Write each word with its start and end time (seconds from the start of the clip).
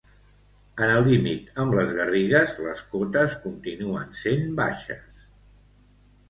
En 0.85 0.93
el 0.93 1.03
límit 1.07 1.51
amb 1.63 1.75
les 1.79 1.91
Garrigues 1.97 2.55
les 2.69 2.81
cotes 2.95 3.37
continuen 3.45 4.17
sent 4.23 4.49
baixes. 4.63 5.23